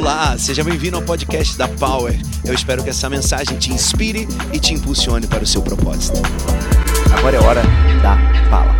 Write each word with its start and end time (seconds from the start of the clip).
Olá, 0.00 0.34
seja 0.38 0.64
bem-vindo 0.64 0.96
ao 0.96 1.02
podcast 1.02 1.58
da 1.58 1.68
Power. 1.68 2.18
Eu 2.42 2.54
espero 2.54 2.82
que 2.82 2.88
essa 2.88 3.06
mensagem 3.10 3.58
te 3.58 3.70
inspire 3.70 4.26
e 4.50 4.58
te 4.58 4.72
impulsione 4.72 5.26
para 5.26 5.44
o 5.44 5.46
seu 5.46 5.60
propósito. 5.60 6.16
Agora 7.18 7.36
é 7.36 7.38
hora 7.38 7.62
da 8.02 8.16
fala. 8.48 8.74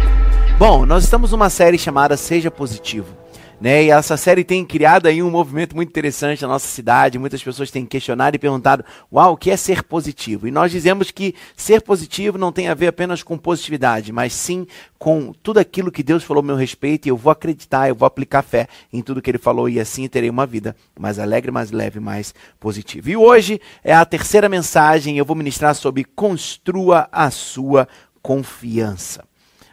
Bom, 0.59 0.87
nós 0.87 1.05
estamos 1.05 1.33
numa 1.33 1.51
série 1.51 1.77
chamada 1.77 2.17
Seja 2.17 2.51
Positivo. 2.51 3.20
Né? 3.61 3.85
E 3.85 3.91
essa 3.91 4.17
série 4.17 4.43
tem 4.43 4.65
criado 4.65 5.07
aí 5.07 5.23
um 5.23 5.31
movimento 5.31 5.77
muito 5.77 5.91
interessante 5.91 6.41
na 6.41 6.49
nossa 6.49 6.67
cidade. 6.67 7.19
Muitas 7.19 7.43
pessoas 7.43 7.71
têm 7.71 7.85
questionado 7.85 8.35
e 8.35 8.39
perguntado: 8.39 8.83
Uau, 9.13 9.35
o 9.35 9.37
que 9.37 9.51
é 9.51 9.57
ser 9.57 9.83
positivo? 9.83 10.49
E 10.49 10.51
nós 10.51 10.73
dizemos 10.73 11.11
que 11.11 11.35
ser 11.55 11.83
positivo 11.83 12.39
não 12.39 12.51
tem 12.51 12.69
a 12.69 12.75
ver 12.75 12.87
apenas 12.87 13.23
com 13.23 13.37
positividade, 13.37 14.13
mas 14.13 14.33
sim 14.33 14.67
com 14.99 15.35
tudo 15.43 15.61
aquilo 15.61 15.93
que 15.93 16.03
Deus 16.03 16.25
falou 16.25 16.43
a 16.43 16.47
meu 16.47 16.57
respeito. 16.57 17.07
E 17.07 17.11
eu 17.11 17.19
vou 17.19 17.31
acreditar, 17.31 17.87
eu 17.87 17.95
vou 17.95 18.07
aplicar 18.07 18.41
fé 18.41 18.67
em 18.91 19.03
tudo 19.03 19.21
que 19.21 19.31
Ele 19.31 19.37
falou, 19.37 19.69
e 19.69 19.79
assim 19.79 20.09
terei 20.09 20.31
uma 20.31 20.47
vida 20.47 20.75
mais 20.99 21.19
alegre, 21.19 21.51
mais 21.51 21.71
leve, 21.71 22.01
mais 22.01 22.35
positiva. 22.59 23.11
E 23.11 23.17
hoje 23.17 23.61
é 23.85 23.93
a 23.93 24.07
terceira 24.07 24.49
mensagem. 24.49 25.19
Eu 25.19 25.25
vou 25.27 25.37
ministrar 25.37 25.75
sobre 25.75 26.05
construa 26.05 27.09
a 27.13 27.31
sua 27.31 27.87
confiança. 28.23 29.23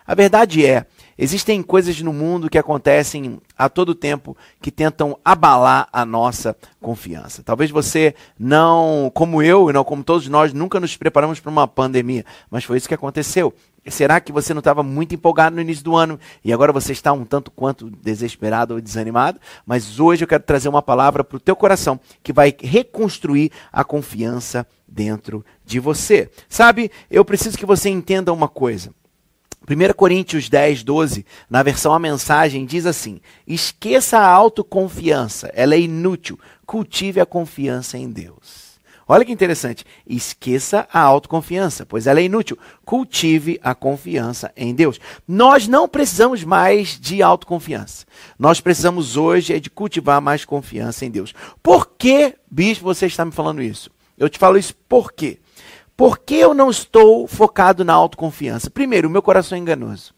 A 0.06 0.16
verdade 0.16 0.66
é 0.66 0.86
Existem 1.17 1.63
coisas 1.63 1.99
no 2.02 2.13
mundo 2.13 2.49
que 2.49 2.57
acontecem 2.59 3.39
a 3.58 3.67
todo 3.67 3.95
tempo 3.95 4.38
que 4.62 4.70
tentam 4.70 5.17
abalar 5.25 5.88
a 5.91 6.05
nossa 6.05 6.55
confiança. 6.80 7.41
Talvez 7.44 7.71
você 7.71 8.13
não, 8.38 9.12
como 9.13 9.41
eu 9.41 9.70
e 9.70 9.73
não 9.73 9.84
como 9.84 10.03
todos 10.03 10.27
nós, 10.27 10.53
nunca 10.53 10.80
nos 10.80 10.95
preparamos 10.95 11.39
para 11.39 11.52
uma 11.52 11.67
pandemia, 11.67 12.23
mas 12.52 12.63
foi 12.63 12.77
isso 12.77 12.88
que 12.88 12.94
aconteceu. 12.94 13.53
Será 13.88 14.20
que 14.20 14.31
você 14.31 14.53
não 14.53 14.59
estava 14.59 14.84
muito 14.84 15.16
empolgado 15.16 15.55
no 15.55 15.61
início 15.61 15.84
do 15.84 15.95
ano 15.95 16.20
e 16.44 16.52
agora 16.52 16.73
você 16.73 16.91
está 16.91 17.13
um 17.13 17.23
tanto 17.23 17.49
quanto 17.49 17.89
desesperado 17.89 18.75
ou 18.75 18.81
desanimado? 18.81 19.39
Mas 19.66 19.99
hoje 19.99 20.23
eu 20.23 20.27
quero 20.27 20.44
trazer 20.44 20.67
uma 20.67 20.81
palavra 20.81 21.23
para 21.23 21.38
o 21.38 21.39
teu 21.39 21.55
coração 21.55 21.99
que 22.22 22.33
vai 22.33 22.53
reconstruir 22.59 23.52
a 23.72 23.83
confiança 23.83 24.67
dentro 24.88 25.44
de 25.66 25.80
você. 25.80 26.30
Sabe, 26.49 26.92
eu 27.09 27.23
preciso 27.23 27.58
que 27.58 27.66
você 27.66 27.89
entenda 27.89 28.33
uma 28.33 28.47
coisa. 28.49 28.92
1 29.70 29.94
Coríntios 29.94 30.48
10, 30.48 30.84
12, 30.84 31.26
na 31.50 31.62
versão 31.62 31.94
A 31.94 32.00
Mensagem, 32.00 32.66
diz 32.66 32.86
assim: 32.86 33.20
Esqueça 33.46 34.18
a 34.18 34.26
autoconfiança, 34.26 35.52
ela 35.54 35.76
é 35.76 35.80
inútil. 35.80 36.40
Cultive 36.66 37.20
a 37.20 37.26
confiança 37.26 37.98
em 37.98 38.10
Deus. 38.10 38.68
Olha 39.10 39.23
que 39.23 39.32
interessante. 39.32 39.86
Esqueça 40.06 40.88
a 40.92 41.00
autoconfiança, 41.00 41.86
pois 41.86 42.08
ela 42.08 42.20
é 42.20 42.23
inútil. 42.23 42.58
Cultive 42.86 43.60
a 43.64 43.73
confiança 43.73 44.52
em 44.56 44.73
Deus. 44.73 45.00
Nós 45.28 45.68
não 45.68 45.88
precisamos 45.88 46.44
mais 46.44 47.00
de 47.00 47.22
autoconfiança. 47.22 48.06
Nós 48.38 48.60
precisamos 48.60 49.16
hoje 49.16 49.54
é 49.54 49.60
de 49.60 49.70
cultivar 49.70 50.22
mais 50.22 50.44
confiança 50.44 51.06
em 51.06 51.12
Deus. 51.12 51.34
Por 51.64 51.92
que, 51.98 52.36
bispo, 52.52 52.84
você 52.84 53.06
está 53.06 53.23
me 53.23 53.32
falando 53.32 53.62
isso? 53.62 53.90
Eu 54.18 54.30
te 54.30 54.38
falo 54.38 54.58
isso 54.58 54.76
por 54.90 55.14
quê? 55.14 55.40
Por 55.98 56.20
que 56.20 56.36
eu 56.36 56.53
não 56.53 56.70
estou 56.70 57.26
focado 57.28 57.84
na 57.84 57.94
autoconfiança? 57.94 58.70
Primeiro, 58.70 59.08
o 59.08 59.12
meu 59.12 59.23
coração 59.23 59.58
é 59.58 59.62
enganoso. 59.62 60.14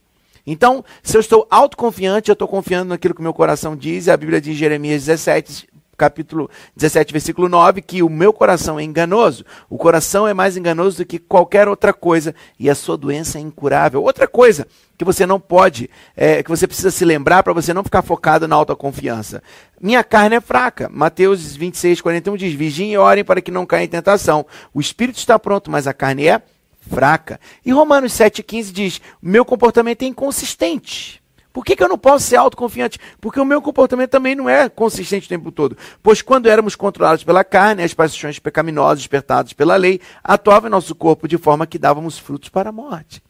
Então, 0.46 0.84
se 1.02 1.16
eu 1.16 1.22
estou 1.22 1.48
autoconfiante, 1.50 2.30
eu 2.30 2.34
estou 2.34 2.50
confiando 2.50 2.90
naquilo 2.90 3.14
que 3.14 3.22
o 3.22 3.24
meu 3.24 3.34
coração 3.34 3.78
diz, 3.78 4.10
a 4.10 4.18
Bíblia 4.18 4.42
diz 4.42 4.56
em 4.56 4.58
Jeremias 4.58 5.06
17, 5.06 5.70
capítulo 6.00 6.50
17, 6.76 7.12
versículo 7.12 7.50
9, 7.50 7.82
que 7.82 8.02
o 8.02 8.10
meu 8.10 8.32
coração 8.32 8.80
é 8.80 8.84
enganoso. 8.84 9.46
O 9.70 9.78
coração 9.78 10.26
é 10.26 10.34
mais 10.34 10.56
enganoso 10.56 10.98
do 10.98 11.06
que 11.06 11.20
qualquer 11.20 11.68
outra 11.68 11.94
coisa 11.94 12.34
e 12.58 12.70
a 12.70 12.76
sua 12.76 12.98
doença 12.98 13.38
é 13.38 13.42
incurável. 13.42 14.02
Outra 14.02 14.28
coisa 14.28 14.66
que 14.98 15.04
você 15.04 15.26
não 15.26 15.40
pode, 15.40 15.90
é, 16.16 16.42
que 16.42 16.50
você 16.50 16.66
precisa 16.66 16.90
se 16.90 17.04
lembrar 17.04 17.44
para 17.44 17.54
você 17.54 17.74
não 17.74 17.84
ficar 17.84 18.02
focado 18.02 18.48
na 18.48 18.56
autoconfiança. 18.56 19.44
Minha 19.80 20.04
carne 20.04 20.38
é 20.38 20.42
fraca. 20.42 20.90
Mateus 20.92 21.56
26, 21.56 22.02
41 22.02 22.38
diz: 22.38 22.54
Vigiem 22.54 22.94
e 22.94 22.98
orem 22.98 23.24
para 23.24 23.42
que 23.42 23.52
não 23.52 23.66
caia 23.66 23.84
em 23.84 23.88
tentação. 23.88 24.46
O 24.74 24.80
espírito 24.80 25.18
está 25.18 25.38
pronto, 25.38 25.70
mas 25.70 25.86
a 25.86 25.94
carne 25.94 26.28
é 26.28 26.42
fraca. 26.90 27.40
E 27.66 27.72
Romanos 27.72 28.14
7,15 28.14 28.72
diz: 28.72 29.02
Meu 29.22 29.44
comportamento 29.44 30.04
é 30.04 30.06
inconsistente. 30.06 31.22
Por 31.52 31.66
que, 31.66 31.76
que 31.76 31.84
eu 31.84 31.90
não 31.90 31.98
posso 31.98 32.26
ser 32.26 32.36
autoconfiante? 32.36 33.00
Porque 33.20 33.40
o 33.40 33.46
meu 33.46 33.62
comportamento 33.62 34.12
também 34.12 34.36
não 34.36 34.48
é 34.48 34.70
consistente 34.70 35.26
o 35.26 35.30
tempo 35.30 35.52
todo. 35.52 35.78
Pois 36.02 36.22
quando 36.22 36.48
éramos 36.48 36.76
controlados 36.76 37.24
pela 37.24 37.44
carne, 37.44 37.84
as 37.84 37.94
paixões 37.94 38.40
pecaminosas 38.40 39.00
despertadas 39.00 39.54
pela 39.54 39.76
lei, 39.76 40.00
atuava 40.24 40.68
em 40.68 40.72
nosso 40.72 40.94
corpo 40.94 41.28
de 41.28 41.38
forma 41.38 41.66
que 41.66 41.80
dávamos 41.80 42.18
frutos 42.18 42.50
para 42.50 42.70
a 42.70 42.74
morte. 42.74 43.22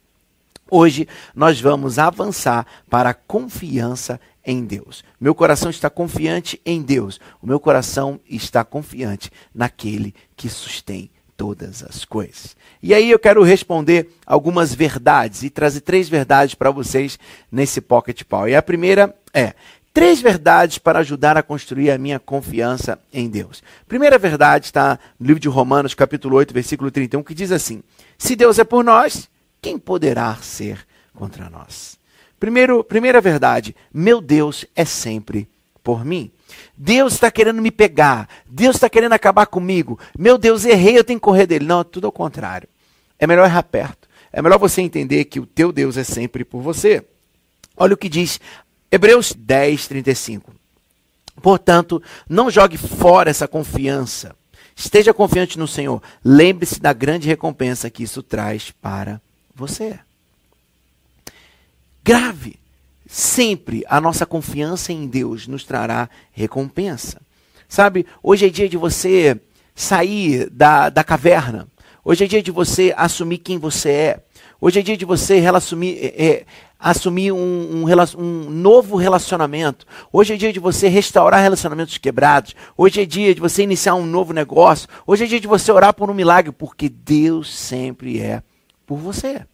Hoje 0.69 1.07
nós 1.33 1.59
vamos 1.59 1.97
avançar 1.97 2.65
para 2.89 3.09
a 3.09 3.13
confiança 3.13 4.19
em 4.45 4.63
Deus. 4.63 5.03
Meu 5.19 5.33
coração 5.33 5.69
está 5.69 5.89
confiante 5.89 6.61
em 6.65 6.81
Deus. 6.81 7.19
O 7.41 7.47
meu 7.47 7.59
coração 7.59 8.19
está 8.29 8.63
confiante 8.63 9.31
naquele 9.53 10.13
que 10.35 10.49
sustém 10.49 11.09
todas 11.39 11.81
as 11.81 12.03
coisas. 12.03 12.53
E 12.83 12.93
aí 12.93 13.09
eu 13.09 13.17
quero 13.17 13.41
responder 13.41 14.09
algumas 14.25 14.73
verdades 14.73 15.41
e 15.41 15.49
trazer 15.49 15.79
três 15.79 16.09
verdades 16.09 16.53
para 16.53 16.69
vocês 16.69 17.17
nesse 17.49 17.79
Pocket 17.79 18.23
Power. 18.25 18.51
E 18.51 18.57
a 18.57 18.61
primeira 18.61 19.15
é: 19.33 19.53
três 19.93 20.21
verdades 20.21 20.77
para 20.77 20.99
ajudar 20.99 21.37
a 21.37 21.41
construir 21.41 21.91
a 21.91 21.97
minha 21.97 22.19
confiança 22.19 22.99
em 23.13 23.29
Deus. 23.29 23.63
Primeira 23.87 24.17
verdade 24.17 24.65
está 24.65 24.99
no 25.17 25.25
livro 25.25 25.39
de 25.39 25.47
Romanos, 25.47 25.93
capítulo 25.93 26.35
8, 26.35 26.53
versículo 26.53 26.91
31, 26.91 27.23
que 27.23 27.33
diz 27.33 27.53
assim: 27.53 27.81
Se 28.17 28.35
Deus 28.35 28.59
é 28.59 28.65
por 28.65 28.83
nós, 28.83 29.29
quem 29.61 29.79
poderá 29.79 30.35
ser 30.41 30.85
contra 31.13 31.49
nós? 31.49 31.97
Primeiro, 32.37 32.83
primeira 32.83 33.21
verdade: 33.21 33.73
meu 33.93 34.19
Deus 34.19 34.65
é 34.75 34.83
sempre 34.83 35.47
por 35.81 36.03
mim. 36.03 36.29
Deus 36.75 37.13
está 37.13 37.29
querendo 37.31 37.61
me 37.61 37.71
pegar. 37.71 38.27
Deus 38.45 38.75
está 38.75 38.89
querendo 38.89 39.13
acabar 39.13 39.45
comigo. 39.45 39.99
Meu 40.17 40.37
Deus, 40.37 40.65
errei, 40.65 40.97
eu 40.97 41.03
tenho 41.03 41.19
que 41.19 41.23
correr 41.23 41.45
dele. 41.45 41.65
Não, 41.65 41.83
tudo 41.83 42.07
ao 42.07 42.11
contrário. 42.11 42.67
É 43.17 43.27
melhor 43.27 43.45
errar 43.45 43.63
perto. 43.63 44.07
É 44.31 44.41
melhor 44.41 44.59
você 44.59 44.81
entender 44.81 45.25
que 45.25 45.39
o 45.39 45.45
teu 45.45 45.71
Deus 45.71 45.97
é 45.97 46.03
sempre 46.03 46.45
por 46.45 46.61
você. 46.61 47.05
Olha 47.75 47.93
o 47.93 47.97
que 47.97 48.09
diz 48.09 48.39
Hebreus 48.91 49.33
10, 49.33 49.87
35. 49.87 50.53
Portanto, 51.41 52.01
não 52.27 52.51
jogue 52.51 52.77
fora 52.77 53.29
essa 53.29 53.47
confiança. 53.47 54.35
Esteja 54.75 55.13
confiante 55.13 55.57
no 55.57 55.67
Senhor. 55.67 56.01
Lembre-se 56.23 56.79
da 56.79 56.93
grande 56.93 57.27
recompensa 57.27 57.89
que 57.89 58.03
isso 58.03 58.21
traz 58.21 58.71
para 58.71 59.21
você. 59.55 59.99
Grave 62.03 62.58
sempre 63.11 63.83
a 63.89 63.99
nossa 63.99 64.23
confiança 64.23 64.93
em 64.93 65.07
Deus 65.07 65.47
nos 65.47 65.63
trará 65.63 66.07
recompensa. 66.31 67.19
Sabe, 67.67 68.05
hoje 68.21 68.45
é 68.45 68.49
dia 68.49 68.69
de 68.69 68.77
você 68.77 69.41
sair 69.73 70.47
da, 70.51 70.89
da 70.89 71.03
caverna. 71.03 71.67
Hoje 72.05 72.25
é 72.25 72.27
dia 72.27 72.43
de 72.43 72.51
você 72.51 72.93
assumir 72.95 73.39
quem 73.39 73.57
você 73.57 73.89
é. 73.89 74.23
Hoje 74.61 74.79
é 74.79 74.83
dia 74.83 74.95
de 74.95 75.05
você 75.05 75.43
assumir, 75.47 75.97
é, 75.99 76.23
é, 76.23 76.45
assumir 76.77 77.31
um, 77.31 77.37
um, 77.37 77.85
um, 78.17 78.49
novo 78.49 78.95
relacionamento. 78.95 79.87
Hoje 80.13 80.35
é 80.35 80.37
dia 80.37 80.53
de 80.53 80.59
você 80.59 80.87
restaurar 80.87 81.41
relacionamentos 81.41 81.97
quebrados. 81.97 82.55
Hoje 82.77 83.01
é 83.01 83.05
dia 83.05 83.33
de 83.33 83.41
você 83.41 83.63
iniciar 83.63 83.95
um 83.95 84.05
novo 84.05 84.33
negócio. 84.33 84.87
Hoje 85.07 85.23
é 85.23 85.27
dia 85.27 85.39
de 85.39 85.47
você 85.47 85.71
orar 85.71 85.95
por 85.95 86.11
um 86.11 86.13
milagre, 86.13 86.51
porque 86.51 86.89
Deus 86.89 87.55
sempre 87.55 88.19
é 88.21 88.43
por 88.85 88.97
você. 88.97 89.45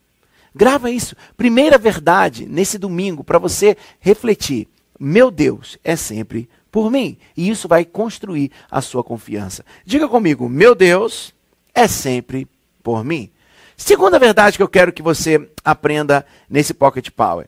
Grava 0.56 0.90
isso. 0.90 1.18
Primeira 1.36 1.78
verdade 1.78 2.46
nesse 2.46 2.78
domingo 2.78 3.26
para 3.26 3.38
você 3.38 3.76
refletir. 4.00 4.70
Meu 4.98 5.30
Deus 5.30 5.78
é 5.84 5.98
sempre 5.98 6.48
por 6.72 6.90
mim. 6.90 7.18
E 7.36 7.50
isso 7.50 7.68
vai 7.68 7.84
construir 7.84 8.50
a 8.72 8.80
sua 8.80 9.04
confiança. 9.04 9.66
Diga 9.86 10.08
comigo, 10.08 10.48
meu 10.48 10.74
Deus 10.74 11.34
é 11.74 11.90
sempre 11.90 12.48
por 12.82 13.04
mim. 13.04 13.30
Segunda 13.76 14.18
verdade 14.18 14.56
que 14.56 14.64
eu 14.64 14.70
quero 14.70 14.94
que 14.94 15.02
você 15.02 15.50
aprenda 15.64 16.26
nesse 16.50 16.74
Pocket 16.74 17.10
Power. 17.10 17.48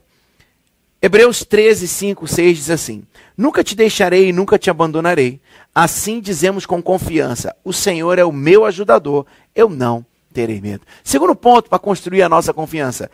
Hebreus 1.01 1.45
13, 1.45 1.88
5, 1.88 2.27
6 2.27 2.57
diz 2.57 2.69
assim: 2.69 3.03
Nunca 3.38 3.63
te 3.63 3.75
deixarei 3.75 4.30
e 4.30 4.33
nunca 4.33 4.60
te 4.60 4.69
abandonarei. 4.69 5.39
Assim 5.74 6.19
dizemos 6.19 6.65
com 6.65 6.81
confiança: 6.81 7.56
O 7.63 7.71
Senhor 7.71 8.19
é 8.19 8.25
o 8.25 8.33
meu 8.33 8.65
ajudador, 8.65 9.25
eu 9.56 9.69
não 9.69 10.06
terem 10.38 10.62
medo. 10.62 10.86
Segundo 11.04 11.36
ponto 11.36 11.68
para 11.68 11.80
construir 11.80 12.22
a 12.22 12.30
nossa 12.30 12.54
confiança. 12.54 13.10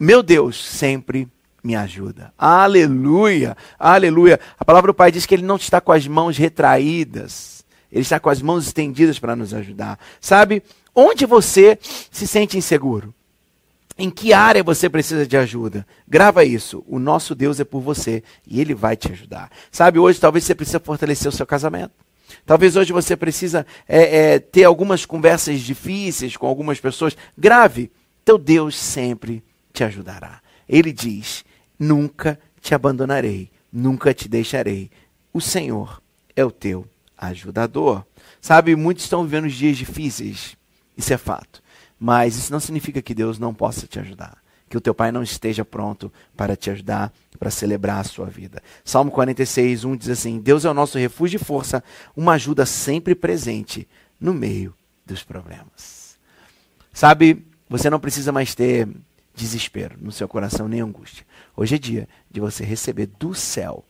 Meu 0.00 0.22
Deus 0.22 0.64
sempre 0.64 1.28
me 1.62 1.76
ajuda. 1.76 2.32
Aleluia! 2.38 3.54
Aleluia! 3.78 4.40
A 4.58 4.64
palavra 4.64 4.90
do 4.90 4.96
Pai 4.96 5.12
diz 5.12 5.26
que 5.26 5.34
Ele 5.34 5.44
não 5.44 5.56
está 5.56 5.78
com 5.78 5.92
as 5.92 6.08
mãos 6.08 6.38
retraídas. 6.38 7.66
Ele 7.92 8.00
está 8.00 8.18
com 8.18 8.30
as 8.30 8.40
mãos 8.40 8.66
estendidas 8.66 9.18
para 9.18 9.36
nos 9.36 9.52
ajudar. 9.52 9.98
Sabe? 10.18 10.62
Onde 10.94 11.26
você 11.26 11.78
se 11.82 12.26
sente 12.26 12.56
inseguro? 12.56 13.14
Em 13.98 14.08
que 14.08 14.32
área 14.32 14.64
você 14.64 14.88
precisa 14.88 15.26
de 15.26 15.36
ajuda? 15.36 15.86
Grava 16.08 16.46
isso. 16.46 16.82
O 16.88 16.98
nosso 16.98 17.34
Deus 17.34 17.60
é 17.60 17.64
por 17.64 17.82
você 17.82 18.22
e 18.46 18.58
Ele 18.58 18.72
vai 18.72 18.96
te 18.96 19.12
ajudar. 19.12 19.50
Sabe, 19.70 19.98
hoje 19.98 20.18
talvez 20.18 20.44
você 20.44 20.54
precisa 20.54 20.80
fortalecer 20.80 21.28
o 21.28 21.32
seu 21.32 21.44
casamento. 21.44 21.92
Talvez 22.44 22.76
hoje 22.76 22.92
você 22.92 23.16
precisa 23.16 23.66
é, 23.88 24.34
é, 24.34 24.38
ter 24.38 24.64
algumas 24.64 25.04
conversas 25.04 25.60
difíceis 25.60 26.36
com 26.36 26.46
algumas 26.46 26.80
pessoas. 26.80 27.16
Grave. 27.36 27.90
Teu 28.24 28.38
Deus 28.38 28.76
sempre 28.76 29.44
te 29.72 29.84
ajudará. 29.84 30.40
Ele 30.68 30.92
diz: 30.92 31.44
Nunca 31.78 32.38
te 32.60 32.74
abandonarei, 32.74 33.50
nunca 33.72 34.14
te 34.14 34.28
deixarei. 34.28 34.90
O 35.32 35.40
Senhor 35.40 36.00
é 36.34 36.44
o 36.44 36.50
teu 36.50 36.86
ajudador. 37.18 38.04
Sabe, 38.40 38.74
muitos 38.76 39.04
estão 39.04 39.24
vivendo 39.24 39.48
dias 39.48 39.76
difíceis, 39.76 40.56
isso 40.96 41.12
é 41.12 41.18
fato. 41.18 41.62
Mas 41.98 42.36
isso 42.36 42.52
não 42.52 42.60
significa 42.60 43.02
que 43.02 43.14
Deus 43.14 43.38
não 43.38 43.54
possa 43.54 43.86
te 43.86 43.98
ajudar. 43.98 44.43
Que 44.74 44.78
o 44.78 44.80
teu 44.80 44.92
pai 44.92 45.12
não 45.12 45.22
esteja 45.22 45.64
pronto 45.64 46.12
para 46.36 46.56
te 46.56 46.68
ajudar, 46.68 47.12
para 47.38 47.48
celebrar 47.48 48.00
a 48.00 48.02
sua 48.02 48.26
vida. 48.26 48.60
Salmo 48.84 49.08
46, 49.08 49.84
1 49.84 49.96
diz 49.96 50.08
assim: 50.08 50.40
Deus 50.40 50.64
é 50.64 50.68
o 50.68 50.74
nosso 50.74 50.98
refúgio 50.98 51.36
e 51.36 51.44
força, 51.44 51.80
uma 52.16 52.32
ajuda 52.32 52.66
sempre 52.66 53.14
presente 53.14 53.86
no 54.18 54.34
meio 54.34 54.74
dos 55.06 55.22
problemas. 55.22 56.18
Sabe, 56.92 57.46
você 57.68 57.88
não 57.88 58.00
precisa 58.00 58.32
mais 58.32 58.52
ter 58.56 58.88
desespero 59.32 59.96
no 60.00 60.10
seu 60.10 60.26
coração 60.26 60.66
nem 60.66 60.80
angústia. 60.80 61.24
Hoje 61.56 61.76
é 61.76 61.78
dia 61.78 62.08
de 62.28 62.40
você 62.40 62.64
receber 62.64 63.06
do 63.06 63.32
céu 63.32 63.84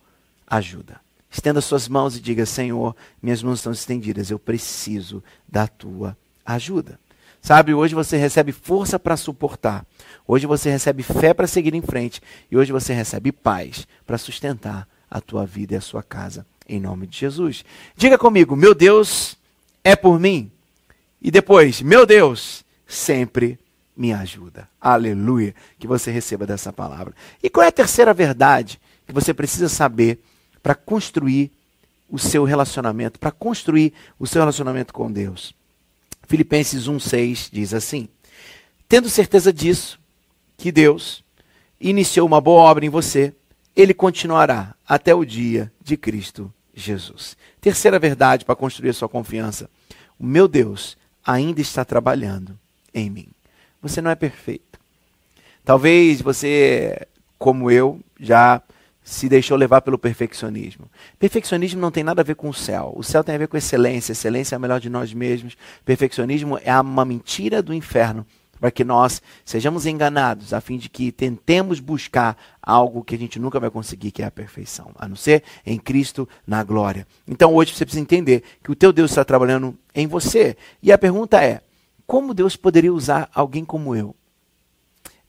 ajuda. 0.45 1.01
Estenda 1.31 1.61
suas 1.61 1.87
mãos 1.87 2.15
e 2.15 2.21
diga: 2.21 2.45
Senhor, 2.45 2.95
minhas 3.19 3.41
mãos 3.41 3.57
estão 3.57 3.71
estendidas, 3.71 4.29
eu 4.29 4.37
preciso 4.37 5.23
da 5.49 5.65
tua 5.65 6.15
ajuda. 6.45 6.99
Sabe, 7.45 7.75
hoje 7.75 7.93
você 7.93 8.17
recebe 8.17 8.51
força 8.51 8.97
para 8.97 9.15
suportar. 9.15 9.85
Hoje 10.27 10.47
você 10.47 10.67
recebe 10.71 11.03
fé 11.03 11.31
para 11.31 11.45
seguir 11.45 11.75
em 11.75 11.81
frente. 11.83 12.19
E 12.49 12.57
hoje 12.57 12.71
você 12.71 12.91
recebe 12.91 13.31
paz 13.31 13.87
para 14.03 14.17
sustentar 14.17 14.87
a 15.07 15.21
tua 15.21 15.45
vida 15.45 15.75
e 15.75 15.77
a 15.77 15.81
sua 15.81 16.01
casa. 16.01 16.43
Em 16.67 16.79
nome 16.79 17.05
de 17.05 17.19
Jesus. 17.19 17.63
Diga 17.95 18.17
comigo: 18.17 18.55
Meu 18.55 18.73
Deus 18.73 19.37
é 19.83 19.95
por 19.95 20.19
mim. 20.19 20.51
E 21.21 21.29
depois, 21.29 21.83
meu 21.83 22.03
Deus 22.03 22.65
sempre 22.87 23.59
me 23.95 24.11
ajuda. 24.11 24.67
Aleluia. 24.81 25.53
Que 25.77 25.85
você 25.85 26.09
receba 26.09 26.47
dessa 26.47 26.73
palavra. 26.73 27.13
E 27.43 27.47
qual 27.47 27.63
é 27.63 27.67
a 27.67 27.71
terceira 27.71 28.11
verdade 28.11 28.81
que 29.05 29.13
você 29.13 29.35
precisa 29.35 29.69
saber 29.69 30.19
para 30.63 30.73
construir 30.73 31.51
o 32.09 32.17
seu 32.17 32.43
relacionamento, 32.43 33.19
para 33.19 33.29
construir 33.29 33.93
o 34.17 34.25
seu 34.25 34.41
relacionamento 34.41 34.91
com 34.91 35.11
Deus? 35.11 35.53
Filipenses 36.27 36.87
1,6 36.87 37.49
diz 37.51 37.73
assim: 37.73 38.07
Tendo 38.87 39.09
certeza 39.09 39.51
disso, 39.51 39.99
que 40.57 40.71
Deus 40.71 41.23
iniciou 41.79 42.27
uma 42.27 42.41
boa 42.41 42.63
obra 42.63 42.85
em 42.85 42.89
você, 42.89 43.33
ele 43.75 43.93
continuará 43.93 44.73
até 44.87 45.13
o 45.13 45.25
dia 45.25 45.71
de 45.83 45.97
Cristo 45.97 46.51
Jesus. 46.73 47.37
Terceira 47.59 47.99
verdade 47.99 48.45
para 48.45 48.55
construir 48.55 48.89
a 48.89 48.93
sua 48.93 49.09
confiança: 49.09 49.69
o 50.19 50.25
meu 50.25 50.47
Deus 50.47 50.97
ainda 51.25 51.61
está 51.61 51.83
trabalhando 51.83 52.57
em 52.93 53.09
mim. 53.09 53.27
Você 53.81 54.01
não 54.01 54.11
é 54.11 54.15
perfeito. 54.15 54.79
Talvez 55.63 56.21
você, 56.21 57.07
como 57.37 57.71
eu, 57.71 57.99
já 58.19 58.61
se 59.05 59.29
deixou 59.29 59.55
levar 59.55 59.81
pelo 59.81 59.99
perfeccionismo. 59.99 60.89
Perfeccionismo 61.19 61.79
não 61.79 61.91
tem 61.91 62.03
nada 62.03 62.21
a 62.21 62.25
ver 62.25 62.35
com 62.35 62.49
o 62.49 62.53
céu. 62.53 62.91
O 62.97 63.03
céu 63.03 63.23
tem 63.23 63.35
a 63.35 63.37
ver 63.37 63.47
com 63.47 63.55
excelência. 63.55 64.13
Excelência 64.13 64.55
é 64.55 64.57
a 64.57 64.59
melhor 64.59 64.79
de 64.79 64.89
nós 64.89 65.13
mesmos. 65.13 65.55
Perfeccionismo 65.85 66.59
é 66.63 66.81
uma 66.81 67.05
mentira 67.05 67.61
do 67.61 67.71
inferno 67.71 68.25
para 68.59 68.71
que 68.71 68.83
nós 68.83 69.21
sejamos 69.43 69.85
enganados, 69.85 70.53
a 70.53 70.59
fim 70.61 70.77
de 70.77 70.89
que 70.89 71.11
tentemos 71.11 71.79
buscar 71.79 72.35
algo 72.59 73.03
que 73.03 73.13
a 73.13 73.17
gente 73.17 73.37
nunca 73.37 73.59
vai 73.59 73.69
conseguir, 73.69 74.09
que 74.09 74.23
é 74.23 74.25
a 74.25 74.31
perfeição, 74.31 74.91
a 74.95 75.07
não 75.07 75.15
ser 75.15 75.43
em 75.63 75.77
Cristo 75.77 76.27
na 76.47 76.63
glória. 76.63 77.05
Então 77.27 77.53
hoje 77.53 77.75
você 77.75 77.85
precisa 77.85 78.01
entender 78.01 78.41
que 78.63 78.71
o 78.71 78.75
teu 78.75 78.91
Deus 78.91 79.11
está 79.11 79.23
trabalhando 79.23 79.77
em 79.93 80.07
você. 80.07 80.57
E 80.81 80.91
a 80.91 80.97
pergunta 80.97 81.43
é: 81.43 81.61
como 82.07 82.33
Deus 82.33 82.55
poderia 82.55 82.91
usar 82.91 83.29
alguém 83.35 83.63
como 83.63 83.95
eu? 83.95 84.15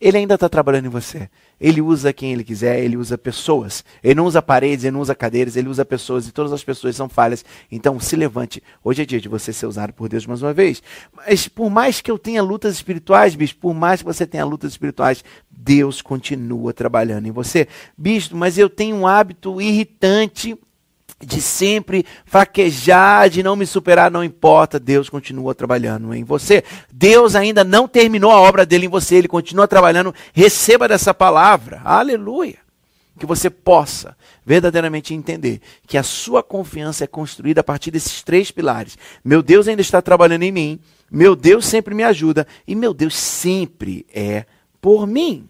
Ele 0.00 0.18
ainda 0.18 0.34
está 0.34 0.48
trabalhando 0.48 0.86
em 0.86 0.90
você. 0.90 1.30
Ele 1.58 1.80
usa 1.80 2.12
quem 2.12 2.32
ele 2.32 2.44
quiser, 2.44 2.84
ele 2.84 2.96
usa 2.96 3.16
pessoas. 3.16 3.82
Ele 4.04 4.14
não 4.14 4.26
usa 4.26 4.42
paredes, 4.42 4.84
ele 4.84 4.92
não 4.92 5.00
usa 5.00 5.14
cadeiras, 5.14 5.56
ele 5.56 5.68
usa 5.68 5.84
pessoas 5.84 6.28
e 6.28 6.32
todas 6.32 6.52
as 6.52 6.62
pessoas 6.62 6.94
são 6.94 7.08
falhas. 7.08 7.44
Então 7.72 7.98
se 7.98 8.14
levante. 8.14 8.62
Hoje 8.84 9.02
é 9.02 9.06
dia 9.06 9.20
de 9.20 9.28
você 9.28 9.52
ser 9.52 9.66
usado 9.66 9.94
por 9.94 10.08
Deus 10.08 10.26
mais 10.26 10.42
uma 10.42 10.52
vez. 10.52 10.82
Mas 11.14 11.48
por 11.48 11.70
mais 11.70 12.02
que 12.02 12.10
eu 12.10 12.18
tenha 12.18 12.42
lutas 12.42 12.74
espirituais, 12.74 13.34
bicho, 13.34 13.56
por 13.56 13.72
mais 13.72 14.00
que 14.00 14.06
você 14.06 14.26
tenha 14.26 14.44
lutas 14.44 14.72
espirituais, 14.72 15.24
Deus 15.50 16.02
continua 16.02 16.74
trabalhando 16.74 17.26
em 17.26 17.32
você. 17.32 17.66
Bicho, 17.96 18.36
mas 18.36 18.58
eu 18.58 18.68
tenho 18.68 18.96
um 18.96 19.06
hábito 19.06 19.60
irritante 19.60 20.58
de 21.24 21.40
sempre 21.40 22.04
fraquejar, 22.26 23.30
de 23.30 23.42
não 23.42 23.56
me 23.56 23.66
superar, 23.66 24.10
não 24.10 24.22
importa, 24.22 24.78
Deus 24.78 25.08
continua 25.08 25.54
trabalhando 25.54 26.12
em 26.12 26.22
você. 26.22 26.62
Deus 26.92 27.34
ainda 27.34 27.64
não 27.64 27.88
terminou 27.88 28.30
a 28.30 28.40
obra 28.40 28.66
dele 28.66 28.86
em 28.86 28.90
você, 28.90 29.16
ele 29.16 29.28
continua 29.28 29.66
trabalhando. 29.66 30.14
Receba 30.34 30.86
dessa 30.86 31.14
palavra, 31.14 31.80
aleluia. 31.84 32.58
Que 33.18 33.24
você 33.24 33.48
possa 33.48 34.14
verdadeiramente 34.44 35.14
entender 35.14 35.62
que 35.86 35.96
a 35.96 36.02
sua 36.02 36.42
confiança 36.42 37.04
é 37.04 37.06
construída 37.06 37.62
a 37.62 37.64
partir 37.64 37.90
desses 37.90 38.22
três 38.22 38.50
pilares. 38.50 38.98
Meu 39.24 39.42
Deus 39.42 39.66
ainda 39.66 39.80
está 39.80 40.02
trabalhando 40.02 40.42
em 40.42 40.52
mim, 40.52 40.80
meu 41.10 41.34
Deus 41.34 41.64
sempre 41.64 41.94
me 41.94 42.02
ajuda 42.02 42.46
e 42.66 42.74
meu 42.74 42.92
Deus 42.92 43.16
sempre 43.16 44.04
é 44.12 44.44
por 44.82 45.06
mim. 45.06 45.48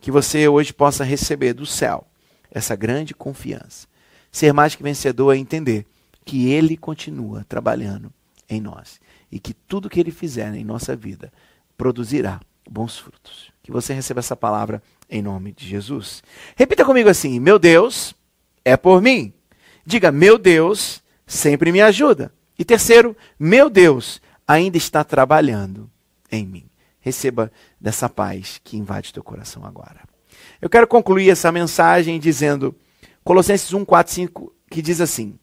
Que 0.00 0.12
você 0.12 0.46
hoje 0.46 0.72
possa 0.72 1.02
receber 1.02 1.52
do 1.52 1.66
céu 1.66 2.06
essa 2.48 2.76
grande 2.76 3.12
confiança 3.12 3.91
Ser 4.32 4.52
mais 4.52 4.74
que 4.74 4.82
vencedor 4.82 5.34
é 5.34 5.38
entender 5.38 5.86
que 6.24 6.48
Ele 6.48 6.76
continua 6.76 7.44
trabalhando 7.48 8.10
em 8.48 8.60
nós 8.60 8.98
e 9.30 9.38
que 9.38 9.52
tudo 9.52 9.90
que 9.90 10.00
Ele 10.00 10.10
fizer 10.10 10.54
em 10.54 10.64
nossa 10.64 10.96
vida 10.96 11.30
produzirá 11.76 12.40
bons 12.68 12.98
frutos. 12.98 13.52
Que 13.62 13.70
você 13.70 13.92
receba 13.92 14.20
essa 14.20 14.34
palavra 14.34 14.82
em 15.10 15.20
nome 15.20 15.52
de 15.52 15.68
Jesus. 15.68 16.22
Repita 16.56 16.84
comigo 16.84 17.08
assim: 17.08 17.38
Meu 17.38 17.58
Deus 17.58 18.14
é 18.64 18.76
por 18.76 19.02
mim. 19.02 19.32
Diga, 19.84 20.10
meu 20.10 20.38
Deus 20.38 21.02
sempre 21.26 21.72
me 21.72 21.80
ajuda. 21.80 22.32
E 22.58 22.64
terceiro, 22.64 23.16
meu 23.38 23.68
Deus 23.68 24.20
ainda 24.46 24.76
está 24.76 25.02
trabalhando 25.02 25.90
em 26.30 26.46
mim. 26.46 26.64
Receba 27.00 27.50
dessa 27.80 28.08
paz 28.08 28.60
que 28.62 28.76
invade 28.76 29.12
teu 29.12 29.22
coração 29.22 29.64
agora. 29.66 30.00
Eu 30.60 30.70
quero 30.70 30.86
concluir 30.86 31.30
essa 31.30 31.50
mensagem 31.50 32.20
dizendo 32.20 32.74
Colossenses 33.24 33.72
1, 33.72 33.84
4, 33.84 34.12
5, 34.12 34.52
que 34.68 34.82
diz 34.82 35.00
assim: 35.00 35.38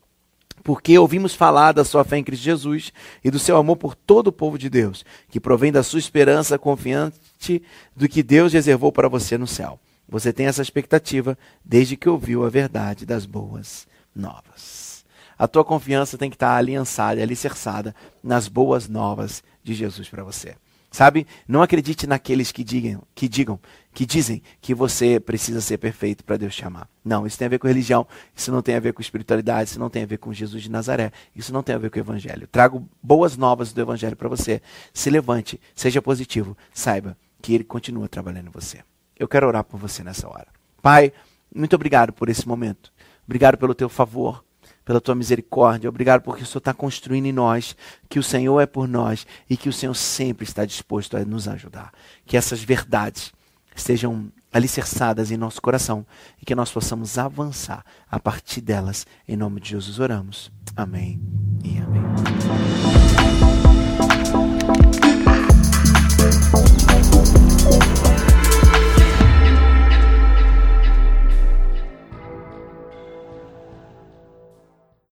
Porque 0.63 0.97
ouvimos 0.99 1.33
falar 1.33 1.71
da 1.71 1.85
sua 1.85 2.03
fé 2.03 2.17
em 2.17 2.23
Cristo 2.23 2.43
Jesus 2.43 2.91
e 3.23 3.31
do 3.31 3.39
seu 3.39 3.55
amor 3.55 3.77
por 3.77 3.95
todo 3.95 4.27
o 4.27 4.33
povo 4.33 4.57
de 4.57 4.69
Deus, 4.69 5.05
que 5.29 5.39
provém 5.39 5.71
da 5.71 5.81
sua 5.81 5.99
esperança 5.99 6.59
confiante 6.59 7.63
do 7.95 8.09
que 8.09 8.21
Deus 8.21 8.51
reservou 8.51 8.91
para 8.91 9.07
você 9.07 9.37
no 9.37 9.47
céu. 9.47 9.79
Você 10.09 10.33
tem 10.33 10.47
essa 10.47 10.61
expectativa 10.61 11.37
desde 11.63 11.95
que 11.95 12.09
ouviu 12.09 12.45
a 12.45 12.49
verdade 12.49 13.05
das 13.05 13.25
boas 13.25 13.87
novas. 14.13 15.05
A 15.37 15.47
tua 15.47 15.63
confiança 15.63 16.17
tem 16.17 16.29
que 16.29 16.35
estar 16.35 16.57
aliançada, 16.57 17.21
alicerçada 17.21 17.95
nas 18.21 18.49
boas 18.49 18.89
novas 18.89 19.41
de 19.63 19.73
Jesus 19.73 20.09
para 20.09 20.23
você. 20.23 20.55
Sabe? 20.91 21.27
Não 21.47 21.61
acredite 21.61 22.07
naqueles 22.07 22.51
que 22.51 22.63
digam, 22.63 23.03
que 23.13 23.27
digam, 23.27 23.59
que 23.93 24.05
dizem 24.05 24.41
que 24.59 24.73
você 24.73 25.19
precisa 25.19 25.61
ser 25.61 25.77
perfeito 25.77 26.23
para 26.23 26.37
Deus 26.37 26.55
te 26.55 26.65
amar. 26.65 26.89
Não, 27.05 27.27
isso 27.27 27.37
tem 27.37 27.45
a 27.45 27.49
ver 27.49 27.59
com 27.59 27.67
religião, 27.67 28.07
isso 28.35 28.51
não 28.51 28.61
tem 28.61 28.75
a 28.75 28.79
ver 28.79 28.93
com 28.93 29.01
espiritualidade, 29.01 29.69
isso 29.69 29.79
não 29.79 29.89
tem 29.89 30.03
a 30.03 30.07
ver 30.07 30.17
com 30.17 30.33
Jesus 30.33 30.63
de 30.63 30.71
Nazaré, 30.71 31.11
isso 31.35 31.53
não 31.53 31.61
tem 31.61 31.75
a 31.75 31.77
ver 31.77 31.91
com 31.91 31.97
o 31.97 32.01
evangelho. 32.01 32.47
Trago 32.47 32.87
boas 33.03 33.37
novas 33.37 33.71
do 33.71 33.81
evangelho 33.81 34.15
para 34.15 34.27
você. 34.27 34.61
Se 34.93 35.09
levante, 35.09 35.59
seja 35.75 36.01
positivo, 36.01 36.57
saiba 36.73 37.15
que 37.41 37.53
ele 37.53 37.63
continua 37.63 38.09
trabalhando 38.09 38.47
em 38.47 38.51
você. 38.51 38.79
Eu 39.17 39.27
quero 39.27 39.47
orar 39.47 39.63
por 39.63 39.79
você 39.79 40.03
nessa 40.03 40.27
hora. 40.27 40.47
Pai, 40.81 41.13
muito 41.53 41.75
obrigado 41.75 42.11
por 42.13 42.29
esse 42.29 42.47
momento. 42.47 42.91
Obrigado 43.25 43.57
pelo 43.57 43.75
teu 43.75 43.89
favor 43.89 44.43
pela 44.89 44.99
tua 44.99 45.13
misericórdia. 45.13 45.87
Obrigado 45.87 46.23
porque 46.23 46.41
o 46.41 46.45
Senhor 46.47 46.57
está 46.57 46.73
construindo 46.73 47.27
em 47.27 47.31
nós, 47.31 47.75
que 48.09 48.17
o 48.17 48.23
Senhor 48.23 48.59
é 48.59 48.65
por 48.65 48.87
nós 48.87 49.27
e 49.47 49.55
que 49.55 49.69
o 49.69 49.73
Senhor 49.73 49.93
sempre 49.93 50.45
está 50.45 50.65
disposto 50.65 51.15
a 51.15 51.23
nos 51.23 51.47
ajudar. 51.47 51.91
Que 52.25 52.35
essas 52.35 52.63
verdades 52.63 53.31
estejam 53.75 54.31
alicerçadas 54.51 55.29
em 55.29 55.37
nosso 55.37 55.61
coração 55.61 56.03
e 56.41 56.45
que 56.45 56.55
nós 56.55 56.71
possamos 56.71 57.19
avançar 57.19 57.85
a 58.09 58.19
partir 58.19 58.61
delas. 58.61 59.05
Em 59.27 59.37
nome 59.37 59.61
de 59.61 59.69
Jesus 59.69 59.99
oramos. 59.99 60.51
Amém 60.75 61.21
e. 61.63 61.78